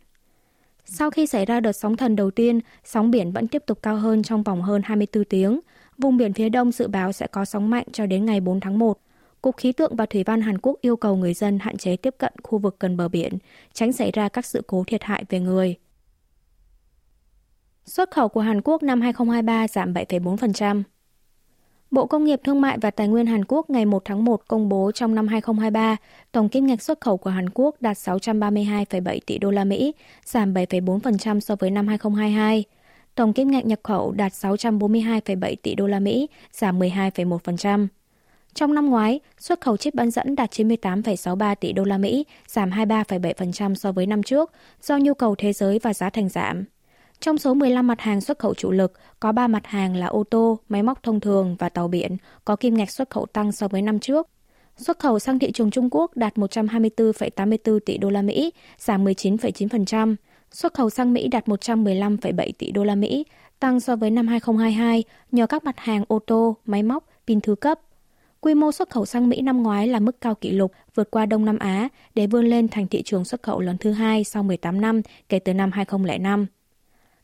Sau 0.85 1.11
khi 1.11 1.27
xảy 1.27 1.47
ra 1.47 1.61
đợt 1.61 1.73
sóng 1.73 1.97
thần 1.97 2.17
đầu 2.17 2.31
tiên, 2.31 2.61
sóng 2.85 3.11
biển 3.11 3.33
vẫn 3.33 3.49
tiếp 3.49 3.63
tục 3.67 3.83
cao 3.83 3.97
hơn 3.97 4.23
trong 4.23 4.43
vòng 4.43 4.63
hơn 4.63 4.83
24 4.85 5.25
tiếng. 5.25 5.61
Vùng 5.99 6.17
biển 6.17 6.33
phía 6.33 6.49
đông 6.49 6.73
dự 6.73 6.89
báo 6.89 7.13
sẽ 7.13 7.27
có 7.27 7.45
sóng 7.45 7.71
mạnh 7.71 7.87
cho 7.93 8.07
đến 8.07 8.25
ngày 8.25 8.41
4 8.41 8.61
tháng 8.61 8.79
1. 8.79 8.99
Cục 9.43 9.57
Khí 9.57 9.73
tượng 9.73 9.97
và 9.97 10.07
Thủy 10.07 10.25
văn 10.25 10.41
Hàn 10.41 10.59
Quốc 10.59 10.79
yêu 10.81 10.97
cầu 10.97 11.17
người 11.17 11.35
dân 11.35 11.59
hạn 11.59 11.77
chế 11.77 11.97
tiếp 11.97 12.15
cận 12.19 12.33
khu 12.43 12.59
vực 12.59 12.77
gần 12.81 12.97
bờ 12.97 13.09
biển, 13.09 13.39
tránh 13.73 13.93
xảy 13.93 14.11
ra 14.11 14.29
các 14.29 14.47
sự 14.47 14.63
cố 14.67 14.85
thiệt 14.87 15.03
hại 15.03 15.25
về 15.29 15.41
người. 15.41 15.77
Xuất 17.85 18.11
khẩu 18.11 18.29
của 18.29 18.41
Hàn 18.41 18.61
Quốc 18.65 18.83
năm 18.83 19.01
2023 19.01 19.69
giảm 19.69 19.93
7,4%. 19.93 20.83
Bộ 21.91 22.07
Công 22.07 22.25
nghiệp 22.25 22.41
Thương 22.45 22.61
mại 22.61 22.79
và 22.79 22.91
Tài 22.91 23.09
nguyên 23.09 23.27
Hàn 23.27 23.45
Quốc 23.49 23.71
ngày 23.71 23.87
1 23.87 24.03
tháng 24.05 24.25
1 24.25 24.43
công 24.49 24.69
bố 24.69 24.93
trong 24.95 25.15
năm 25.15 25.29
2023, 25.29 25.97
tổng 26.33 26.49
kim 26.49 26.67
ngạch 26.67 26.83
xuất 26.83 27.01
khẩu 27.01 27.17
của 27.17 27.31
Hàn 27.31 27.51
Quốc 27.51 27.77
đạt 27.81 27.97
632,7 27.97 29.19
tỷ 29.27 29.39
đô 29.39 29.51
la 29.51 29.65
Mỹ, 29.65 29.95
giảm 30.25 30.55
7,4% 30.55 31.41
so 31.41 31.57
với 31.57 31.71
năm 31.71 31.89
2022. 31.89 32.65
Tổng 33.15 33.33
kim 33.33 33.51
ngạch 33.51 33.67
nhập 33.67 33.81
khẩu 33.83 34.13
đạt 34.13 34.33
642,7 34.33 35.57
tỷ 35.63 35.75
đô 35.75 35.87
la 35.87 36.01
Mỹ, 36.01 36.29
giảm 36.53 36.79
12,1%. 36.79 37.87
Trong 38.55 38.75
năm 38.75 38.91
ngoái, 38.91 39.21
xuất 39.39 39.61
khẩu 39.61 39.77
chip 39.77 39.95
bán 39.95 40.11
dẫn 40.11 40.37
đạt 40.37 40.51
98,63 40.51 41.55
tỷ 41.55 41.73
đô 41.73 41.85
la 41.85 41.99
Mỹ, 41.99 42.25
giảm 42.49 42.71
23,7% 42.71 43.75
so 43.75 43.93
với 43.93 44.07
năm 44.07 44.23
trước, 44.23 44.53
do 44.83 44.99
nhu 44.99 45.15
cầu 45.15 45.35
thế 45.39 45.53
giới 45.53 45.79
và 45.79 45.95
giá 45.95 46.11
thành 46.11 46.29
giảm. 46.29 46.65
Trong 47.21 47.39
số 47.39 47.55
15 47.55 47.87
mặt 47.87 48.01
hàng 48.01 48.21
xuất 48.21 48.39
khẩu 48.39 48.55
chủ 48.55 48.71
lực, 48.71 48.93
có 49.21 49.33
3 49.33 49.49
mặt 49.49 49.67
hàng 49.67 49.97
là 49.97 50.07
ô 50.07 50.25
tô, 50.25 50.59
máy 50.69 50.83
móc 50.83 51.03
thông 51.03 51.21
thường 51.21 51.57
và 51.59 51.69
tàu 51.69 51.89
biển, 51.89 52.17
có 52.45 52.57
kim 52.57 52.75
ngạch 52.75 52.91
xuất 52.91 53.11
khẩu 53.11 53.27
tăng 53.27 53.53
so 53.53 53.69
với 53.69 53.83
năm 53.83 53.99
trước. 53.99 54.29
Xuất 54.77 54.99
khẩu 54.99 55.19
sang 55.19 55.39
thị 55.39 55.53
trường 55.53 55.71
Trung 55.71 55.89
Quốc 55.91 56.17
đạt 56.17 56.35
124,84 56.37 57.79
tỷ 57.87 57.99
đô 57.99 58.11
la 58.11 58.23
Mỹ, 58.23 58.53
giảm 58.79 59.05
19,9%. 59.05 60.17
Xuất 60.51 60.75
khẩu 60.75 60.91
sang 60.91 61.13
Mỹ 61.13 61.29
đạt 61.29 61.47
115,7 61.47 62.53
tỷ 62.59 62.71
đô 62.71 62.85
la 62.85 62.95
Mỹ, 62.95 63.25
tăng 63.61 63.81
so 63.81 63.97
với 63.97 64.11
năm 64.11 64.29
2022 64.29 65.05
nhờ 65.33 65.47
các 65.47 65.65
mặt 65.65 65.79
hàng 65.79 66.05
ô 66.09 66.19
tô, 66.27 66.57
máy 66.65 66.83
móc, 66.83 67.05
pin 67.27 67.41
thứ 67.41 67.55
cấp. 67.55 67.81
Quy 68.41 68.55
mô 68.55 68.73
xuất 68.73 68.91
khẩu 68.91 69.07
sang 69.07 69.29
Mỹ 69.29 69.41
năm 69.41 69.63
ngoái 69.63 69.89
là 69.89 70.01
mức 70.01 70.21
cao 70.21 70.35
kỷ 70.35 70.51
lục 70.51 70.73
vượt 70.95 71.11
qua 71.11 71.27
Đông 71.27 71.45
Nam 71.45 71.59
Á 71.59 71.89
để 72.15 72.27
vươn 72.27 72.47
lên 72.47 72.69
thành 72.69 72.87
thị 72.87 73.03
trường 73.03 73.25
xuất 73.25 73.43
khẩu 73.43 73.61
lớn 73.61 73.77
thứ 73.81 73.93
hai 73.93 74.25
sau 74.25 74.43
18 74.43 74.81
năm 74.81 75.03
kể 75.29 75.39
từ 75.39 75.55
năm 75.55 75.73
2005. 75.73 76.47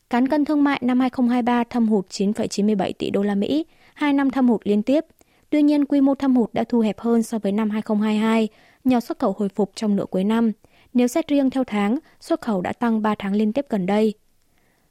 Cán 0.09 0.27
cân 0.27 0.45
thương 0.45 0.63
mại 0.63 0.79
năm 0.83 0.99
2023 0.99 1.63
thâm 1.63 1.87
hụt 1.87 2.09
9,97 2.09 2.91
tỷ 2.99 3.09
đô 3.09 3.23
la 3.23 3.35
Mỹ, 3.35 3.65
hai 3.93 4.13
năm 4.13 4.29
thâm 4.29 4.47
hụt 4.47 4.61
liên 4.63 4.83
tiếp. 4.83 5.05
Tuy 5.49 5.61
nhiên, 5.61 5.85
quy 5.85 6.01
mô 6.01 6.15
thâm 6.15 6.35
hụt 6.35 6.53
đã 6.53 6.63
thu 6.69 6.79
hẹp 6.79 6.99
hơn 6.99 7.23
so 7.23 7.39
với 7.39 7.51
năm 7.51 7.69
2022 7.69 8.47
nhờ 8.83 8.99
xuất 8.99 9.19
khẩu 9.19 9.35
hồi 9.37 9.49
phục 9.49 9.71
trong 9.75 9.95
nửa 9.95 10.05
cuối 10.09 10.23
năm. 10.23 10.51
Nếu 10.93 11.07
xét 11.07 11.27
riêng 11.27 11.49
theo 11.49 11.63
tháng, 11.63 11.99
xuất 12.19 12.41
khẩu 12.41 12.61
đã 12.61 12.73
tăng 12.73 13.01
3 13.01 13.15
tháng 13.19 13.33
liên 13.33 13.53
tiếp 13.53 13.65
gần 13.69 13.85
đây. 13.85 14.13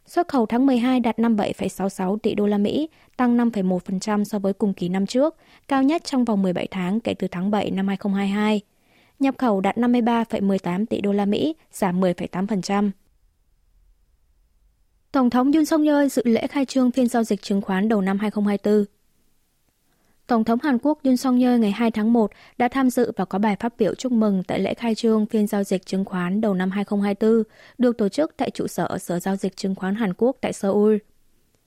Xuất 0.07 0.29
khẩu 0.29 0.47
tháng 0.47 0.67
12 0.67 1.01
đạt 1.01 1.19
57,66 1.19 2.17
tỷ 2.17 2.35
đô 2.35 2.47
la 2.47 2.59
Mỹ, 2.59 2.89
tăng 3.17 3.37
5,1% 3.37 4.25
so 4.25 4.39
với 4.39 4.53
cùng 4.53 4.75
kỳ 4.75 4.89
năm 4.89 5.07
trước, 5.07 5.37
cao 5.69 5.83
nhất 5.83 6.05
trong 6.05 6.25
vòng 6.25 6.43
17 6.43 6.67
tháng 6.71 7.01
kể 7.01 7.15
từ 7.15 7.29
tháng 7.31 7.51
7 7.51 7.71
năm 7.71 7.89
2022. 7.89 8.61
Nhập 9.19 9.35
khẩu 9.39 9.61
đạt 9.61 9.77
53,18 9.77 10.87
tỷ 10.87 11.01
đô 11.01 11.13
la 11.13 11.25
Mỹ, 11.25 11.57
giảm 11.73 12.01
10,8%. 12.01 12.91
Tổng 15.13 15.31
thống 15.31 15.53
Yoon 15.53 15.65
song 15.65 15.83
yeol 15.83 16.07
dự 16.07 16.23
lễ 16.25 16.47
khai 16.47 16.65
trương 16.65 16.91
phiên 16.91 17.09
giao 17.09 17.25
dịch 17.25 17.43
chứng 17.43 17.61
khoán 17.61 17.89
đầu 17.89 18.01
năm 18.01 18.19
2024. 18.19 18.85
Tổng 20.27 20.45
thống 20.45 20.59
Hàn 20.63 20.79
Quốc 20.79 20.99
Yoon 21.05 21.17
song 21.17 21.41
yeol 21.41 21.59
ngày 21.59 21.71
2 21.71 21.91
tháng 21.91 22.13
1 22.13 22.31
đã 22.59 22.69
tham 22.69 22.91
dự 22.91 23.13
và 23.17 23.25
có 23.25 23.39
bài 23.39 23.57
phát 23.61 23.77
biểu 23.79 23.95
chúc 23.95 24.13
mừng 24.13 24.43
tại 24.43 24.59
lễ 24.59 24.75
khai 24.75 24.95
trương 24.95 25.27
phiên 25.27 25.47
giao 25.47 25.65
dịch 25.65 25.87
chứng 25.87 26.05
khoán 26.05 26.41
đầu 26.41 26.55
năm 26.55 26.71
2024, 26.71 27.43
được 27.79 27.99
tổ 27.99 28.09
chức 28.09 28.37
tại 28.37 28.51
trụ 28.51 28.67
sở 28.67 28.99
Sở 28.99 29.21
Giao 29.21 29.37
dịch 29.37 29.57
Chứng 29.57 29.75
khoán 29.75 29.95
Hàn 29.95 30.15
Quốc 30.15 30.37
tại 30.41 30.53
Seoul. 30.53 30.97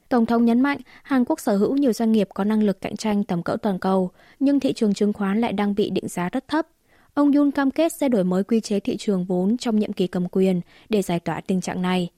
Tổng 0.10 0.26
thống 0.26 0.46
nhấn 0.46 0.62
mạnh 0.62 0.78
Hàn 1.04 1.26
Quốc 1.26 1.40
sở 1.40 1.58
hữu 1.58 1.78
nhiều 1.78 1.94
doanh 1.94 2.12
nghiệp 2.12 2.30
có 2.34 2.44
năng 2.44 2.64
lực 2.64 2.82
cạnh 2.82 2.98
tranh 2.98 3.24
tầm 3.24 3.44
cỡ 3.44 3.58
toàn 3.62 3.80
cầu, 3.80 4.12
nhưng 4.40 4.60
thị 4.60 4.74
trường 4.74 4.94
chứng 4.94 5.14
khoán 5.14 5.42
lại 5.42 5.54
đang 5.54 5.76
bị 5.76 5.90
định 5.90 6.08
giá 6.08 6.30
rất 6.30 6.48
thấp. 6.48 6.68
Ông 7.14 7.32
Yoon 7.32 7.52
cam 7.52 7.72
kết 7.72 7.94
sẽ 7.94 8.10
đổi 8.10 8.24
mới 8.24 8.44
quy 8.44 8.62
chế 8.62 8.80
thị 8.80 8.98
trường 8.98 9.26
vốn 9.26 9.58
trong 9.58 9.80
nhiệm 9.80 9.94
kỳ 9.94 10.08
cầm 10.08 10.28
quyền 10.28 10.62
để 10.90 11.02
giải 11.02 11.20
tỏa 11.20 11.42
tình 11.42 11.62
trạng 11.62 11.82
này. 11.82 12.10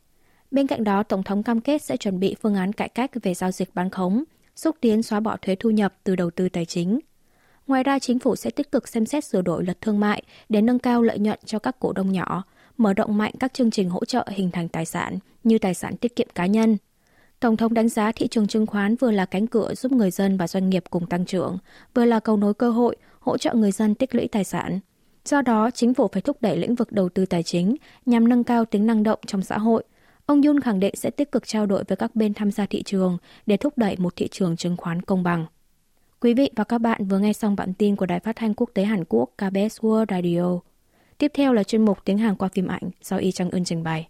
Bên 0.52 0.68
cạnh 0.68 0.84
đó, 0.84 1.04
Tổng 1.04 1.24
thống 1.24 1.44
cam 1.44 1.62
kết 1.62 1.82
sẽ 1.82 1.98
chuẩn 1.98 2.20
bị 2.20 2.36
phương 2.42 2.56
án 2.56 2.74
cải 2.74 2.90
cách 2.90 3.12
về 3.24 3.34
giao 3.34 3.52
dịch 3.52 3.76
bán 3.76 3.90
khống, 3.90 4.24
xúc 4.56 4.76
tiến 4.82 5.04
xóa 5.04 5.20
bỏ 5.20 5.38
thuế 5.42 5.56
thu 5.56 5.70
nhập 5.70 5.94
từ 6.04 6.16
đầu 6.16 6.30
tư 6.32 6.50
tài 6.50 6.66
chính. 6.66 7.00
Ngoài 7.68 7.84
ra, 7.84 8.00
chính 8.00 8.20
phủ 8.20 8.36
sẽ 8.36 8.50
tích 8.50 8.72
cực 8.72 8.88
xem 8.88 9.06
xét 9.06 9.26
sửa 9.26 9.42
đổi 9.42 9.64
luật 9.64 9.82
thương 9.82 10.00
mại 10.00 10.24
để 10.50 10.62
nâng 10.62 10.80
cao 10.80 11.02
lợi 11.02 11.20
nhuận 11.20 11.40
cho 11.46 11.60
các 11.60 11.80
cổ 11.80 11.94
đông 11.94 12.12
nhỏ, 12.12 12.44
mở 12.78 12.94
rộng 12.94 13.18
mạnh 13.18 13.34
các 13.40 13.54
chương 13.54 13.72
trình 13.72 13.90
hỗ 13.90 14.06
trợ 14.06 14.28
hình 14.32 14.52
thành 14.52 14.68
tài 14.68 14.86
sản 14.86 15.20
như 15.44 15.58
tài 15.58 15.74
sản 15.74 15.98
tiết 15.98 16.16
kiệm 16.16 16.28
cá 16.36 16.46
nhân. 16.46 16.78
Tổng 17.40 17.58
thống 17.58 17.74
đánh 17.74 17.90
giá 17.90 18.12
thị 18.12 18.28
trường 18.28 18.48
chứng 18.48 18.66
khoán 18.66 18.96
vừa 18.96 19.12
là 19.12 19.26
cánh 19.26 19.48
cửa 19.48 19.74
giúp 19.76 19.92
người 19.92 20.12
dân 20.12 20.38
và 20.38 20.48
doanh 20.48 20.70
nghiệp 20.70 20.84
cùng 20.90 21.06
tăng 21.06 21.26
trưởng, 21.26 21.58
vừa 21.94 22.06
là 22.06 22.20
cầu 22.20 22.38
nối 22.38 22.54
cơ 22.54 22.72
hội, 22.72 22.96
hỗ 23.20 23.38
trợ 23.38 23.54
người 23.54 23.72
dân 23.72 23.96
tích 23.96 24.16
lũy 24.16 24.28
tài 24.28 24.44
sản. 24.44 24.80
Do 25.26 25.42
đó, 25.42 25.72
chính 25.72 25.94
phủ 25.94 26.08
phải 26.08 26.22
thúc 26.22 26.38
đẩy 26.42 26.58
lĩnh 26.58 26.76
vực 26.76 26.92
đầu 26.92 27.10
tư 27.10 27.26
tài 27.26 27.44
chính 27.44 27.76
nhằm 28.06 28.30
nâng 28.30 28.44
cao 28.44 28.66
tính 28.66 28.86
năng 28.86 29.04
động 29.04 29.20
trong 29.28 29.42
xã 29.42 29.58
hội, 29.58 29.84
Ông 30.32 30.42
Yun 30.42 30.60
khẳng 30.60 30.80
định 30.80 30.96
sẽ 30.96 31.10
tích 31.10 31.32
cực 31.32 31.48
trao 31.48 31.66
đổi 31.66 31.84
với 31.88 31.96
các 31.96 32.16
bên 32.16 32.34
tham 32.34 32.52
gia 32.52 32.66
thị 32.66 32.84
trường 32.84 33.18
để 33.46 33.58
thúc 33.58 33.78
đẩy 33.78 33.96
một 33.98 34.16
thị 34.16 34.28
trường 34.32 34.56
chứng 34.56 34.78
khoán 34.78 35.02
công 35.02 35.24
bằng. 35.24 35.46
Quý 36.20 36.34
vị 36.34 36.50
và 36.56 36.64
các 36.64 36.78
bạn 36.78 37.06
vừa 37.08 37.20
nghe 37.20 37.34
xong 37.34 37.56
bản 37.56 37.74
tin 37.74 37.96
của 37.96 38.06
Đài 38.06 38.20
Phát 38.20 38.36
thanh 38.36 38.54
Quốc 38.54 38.70
tế 38.74 38.84
Hàn 38.84 39.04
Quốc 39.10 39.30
KBS 39.38 39.80
World 39.80 40.06
Radio. 40.10 40.60
Tiếp 41.18 41.32
theo 41.34 41.54
là 41.54 41.64
chuyên 41.64 41.86
mục 41.86 41.98
tiếng 42.06 42.18
Hàn 42.18 42.36
qua 42.36 42.50
phim 42.54 42.68
ảnh 42.68 42.90
do 43.04 43.18
Y 43.18 43.32
Trang 43.32 43.50
Ưn 43.50 43.64
trình 43.64 43.84
bày. 43.84 44.08